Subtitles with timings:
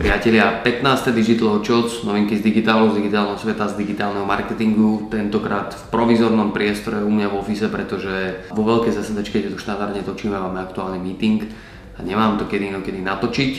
[0.00, 1.12] Priatelia, 15.
[1.12, 7.04] Digital Shots, novinky z digitálu, z digitálneho sveta, z digitálneho marketingu, tentokrát v provizornom priestore
[7.04, 11.44] u mňa v office, pretože vo veľkej zasedačke, kde to štandardne točíme, máme aktuálny meeting
[11.92, 13.52] a nemám to kedy inokedy natočiť.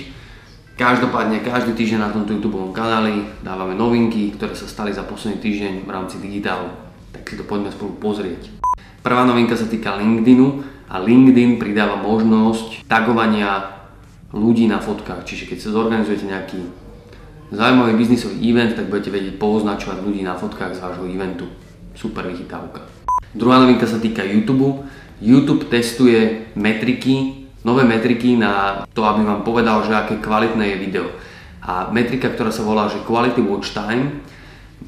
[0.81, 5.85] Každopádne každý týždeň na tomto YouTube kanáli dávame novinky, ktoré sa stali za posledný týždeň
[5.85, 6.73] v rámci digitálu.
[7.13, 8.49] Tak si to poďme spolu pozrieť.
[9.05, 10.57] Prvá novinka sa týka LinkedInu
[10.89, 13.80] a LinkedIn pridáva možnosť tagovania
[14.32, 15.27] ľudí na fotkách.
[15.27, 16.60] Čiže keď sa zorganizujete nejaký
[17.51, 21.46] zaujímavý biznisový event, tak budete vedieť poznačovať ľudí na fotkách z vášho eventu.
[21.96, 22.88] Super vychytávka.
[23.36, 24.88] Druhá novinka sa týka YouTube.
[25.21, 31.05] YouTube testuje metriky, nové metriky na to, aby vám povedal, že aké kvalitné je video.
[31.61, 34.25] A metrika, ktorá sa volá, že Quality Watch Time,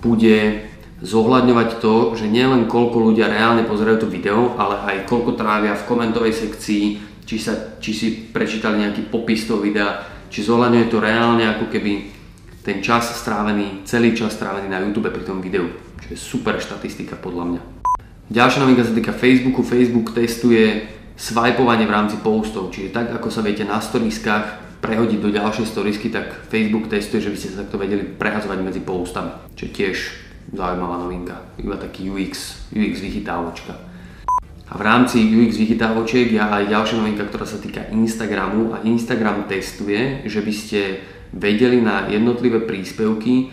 [0.02, 0.66] bude
[1.04, 5.86] zohľadňovať to, že nielen koľko ľudia reálne pozerajú to video, ale aj koľko trávia v
[5.86, 11.44] komentovej sekcii, či, sa, či si prečítali nejaký popis toho videa, či zohľadňuje to reálne
[11.46, 12.12] ako keby
[12.64, 15.68] ten čas strávený, celý čas strávený na YouTube pri tom videu,
[16.00, 17.62] čo je super štatistika podľa mňa.
[18.32, 19.68] Ďalšia novinka sa týka Facebooku.
[19.68, 20.88] Facebook testuje
[21.20, 26.08] swipovanie v rámci postov, čiže tak ako sa viete na storieskách prehodiť do ďalšej storiesky,
[26.12, 29.98] tak Facebook testuje, že by ste sa takto vedeli prehazovať medzi postami, čo je tiež
[30.52, 33.93] zaujímavá novinka, iba taký UX, UX vychytávočka.
[34.72, 39.44] A v rámci UX vychytávočiek je aj ďalšia novinka, ktorá sa týka Instagramu a Instagram
[39.52, 40.80] testuje, že by ste
[41.36, 43.46] vedeli na jednotlivé príspevky e,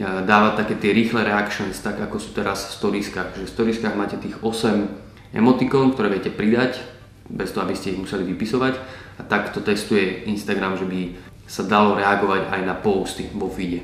[0.00, 3.42] dávať také tie rýchle reactions, tak ako sú teraz v storieskách.
[3.42, 6.78] Že v storieskách máte tých 8 emotikon, ktoré viete pridať,
[7.26, 8.74] bez toho, aby ste ich museli vypisovať.
[9.18, 11.00] A takto testuje Instagram, že by
[11.48, 13.82] sa dalo reagovať aj na posty vo feede.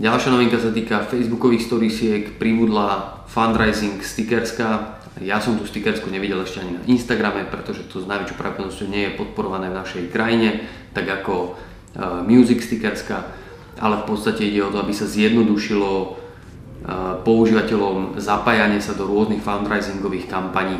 [0.00, 6.62] Ďalšia novinka sa týka Facebookových storiesiek, pribudla fundraising stickerska, ja som tú stickersku nevidel ešte
[6.62, 11.10] ani na Instagrame, pretože to s najväčšou pravdepodobnosťou nie je podporované v našej krajine, tak
[11.10, 13.26] ako uh, music stickerska,
[13.82, 16.12] ale v podstate ide o to, aby sa zjednodušilo uh,
[17.26, 20.78] používateľom zapájanie sa do rôznych fundraisingových kampaní.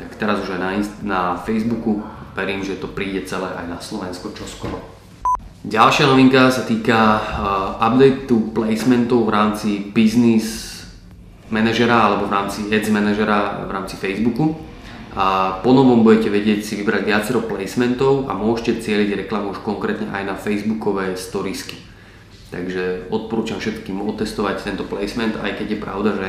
[0.00, 0.70] Tak teraz už aj na,
[1.04, 2.00] na Facebooku,
[2.32, 4.80] verím, že to príde celé aj na Slovensko čoskoro.
[5.68, 10.67] Ďalšia novinka sa týka uh, updateu placementov v rámci business
[11.48, 14.56] manažera alebo v rámci ads manažera v rámci Facebooku
[15.18, 20.22] a po budete vedieť si vybrať viacero placementov a môžete cieliť reklamu už konkrétne aj
[20.22, 21.80] na Facebookové storiesky.
[22.54, 26.28] Takže odporúčam všetkým otestovať tento placement, aj keď je pravda, že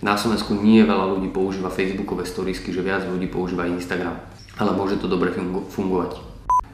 [0.00, 4.22] na Slovensku nie veľa ľudí používa Facebookové storiesky, že viac ľudí používa Instagram.
[4.54, 5.34] Ale môže to dobre
[5.74, 6.22] fungovať.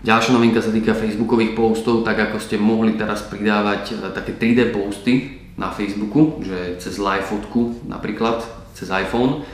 [0.04, 4.68] Ďalšia novinka sa týka Facebookových postov, tak ako ste mohli teraz pridávať e, také 3D
[4.68, 8.42] posty, na Facebooku, že cez live fotku napríklad,
[8.74, 9.46] cez iPhone,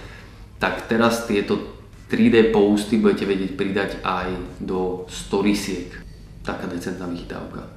[0.56, 1.60] tak teraz tieto
[2.10, 4.28] 3D posty budete vedieť pridať aj
[4.58, 5.92] do storiesiek.
[6.42, 7.70] Taká decentná vychytávka.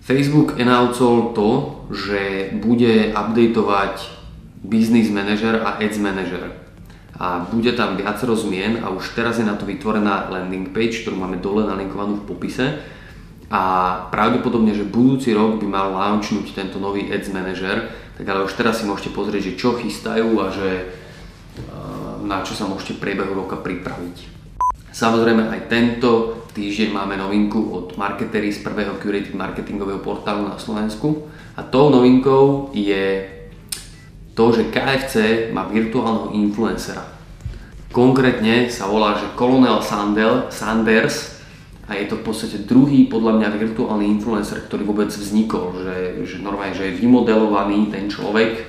[0.00, 1.48] Facebook announcol to,
[1.92, 4.08] že bude updateovať
[4.64, 6.48] Business Manager a Ads Manager.
[7.18, 11.18] A bude tam viacero zmien a už teraz je na to vytvorená landing page, ktorú
[11.18, 12.78] máme dole nalinkovanú v popise
[13.48, 13.62] a
[14.12, 17.88] pravdepodobne, že budúci rok by mal launchnúť tento nový Ads Manager,
[18.20, 20.68] tak ale už teraz si môžete pozrieť, že čo chystajú a že
[22.28, 24.36] na čo sa môžete v priebehu roka pripraviť.
[24.92, 31.30] Samozrejme aj tento týždeň máme novinku od marketery z prvého curated marketingového portálu na Slovensku
[31.56, 33.24] a tou novinkou je
[34.34, 37.06] to, že KFC má virtuálneho influencera.
[37.94, 41.37] Konkrétne sa volá, že Colonel Sanders
[41.88, 45.96] a je to v podstate druhý podľa mňa virtuálny influencer, ktorý vôbec vznikol, že,
[46.28, 48.64] že normálne, že je vymodelovaný ten človek eh,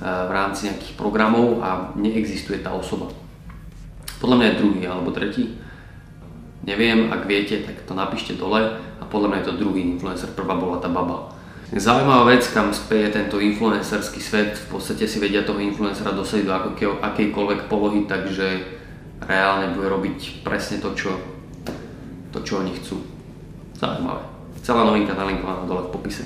[0.00, 3.12] v rámci nejakých programov a neexistuje tá osoba.
[4.24, 5.60] Podľa mňa je druhý alebo tretí.
[6.64, 10.56] Neviem, ak viete, tak to napíšte dole a podľa mňa je to druhý influencer, prvá
[10.56, 11.34] bola tá baba.
[11.72, 16.54] Zaujímavá vec, kam speje tento influencerský svet, v podstate si vedia toho influencera dosadiť do
[17.00, 18.60] akejkoľvek polohy, takže
[19.24, 21.16] reálne bude robiť presne to, čo
[22.32, 23.04] to, čo oni chcú.
[23.76, 24.24] Zaujímavé.
[24.64, 26.24] Celá novinka nalinkovaná dole v popise.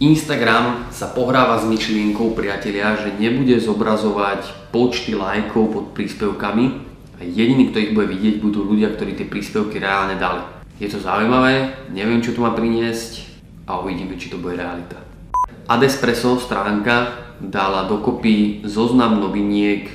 [0.00, 6.64] Instagram sa pohráva s myšlienkou priatelia, že nebude zobrazovať počty lajkov pod príspevkami
[7.18, 10.40] a jediní, kto ich bude vidieť, budú ľudia, ktorí tie príspevky reálne dali.
[10.80, 13.28] Je to zaujímavé, neviem čo to má priniesť
[13.68, 14.96] a uvidíme, či to bude realita.
[15.68, 19.92] Adespresso stránka dala dokopy zoznam noviniek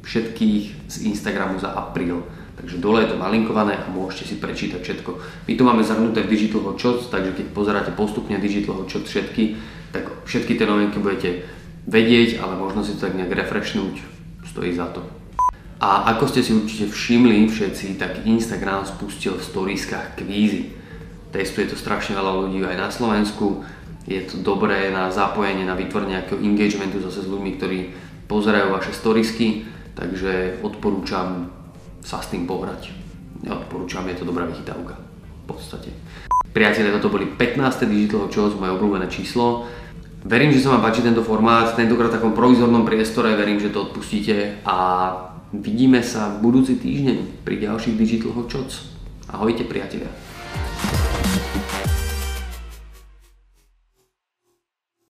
[0.00, 2.24] všetkých z Instagramu za apríl.
[2.56, 5.10] Takže dole je to nalinkované a môžete si prečítať všetko.
[5.44, 9.60] My to máme zhrnuté v Digital Hotshots, takže keď pozeráte postupne Digital Hotshots všetky,
[9.92, 11.44] tak všetky tie novinky budete
[11.84, 14.00] vedieť, ale možno si to tak nejak refreshnúť,
[14.48, 15.04] stojí za to.
[15.76, 20.72] A ako ste si určite všimli všetci, tak Instagram spustil v storieskách kvízy.
[21.28, 23.60] testuje to strašne veľa ľudí aj na Slovensku.
[24.08, 27.78] Je to dobré na zapojenie, na vytvorenie nejakého engagementu zase s ľuďmi, ktorí
[28.24, 31.52] pozerajú vaše storiesky, takže odporúčam
[32.06, 32.94] sa s tým pohrať.
[33.42, 35.90] Odporúčam, je to dobrá vychytávka v podstate.
[36.54, 37.58] Priatelia, toto boli 15.
[37.90, 39.66] Digital Shows, moje obľúbené číslo.
[40.22, 43.90] Verím, že sa vám páči tento formát, tentokrát v takom provizornom priestore, verím, že to
[43.90, 44.76] odpustíte a
[45.50, 48.94] vidíme sa budúci týždeň pri ďalších Digital Shows.
[49.26, 50.25] Ahojte priatelia.